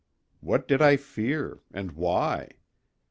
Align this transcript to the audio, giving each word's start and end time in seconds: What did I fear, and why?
What 0.39 0.67
did 0.67 0.81
I 0.81 0.97
fear, 0.97 1.59
and 1.71 1.91
why? 1.91 2.49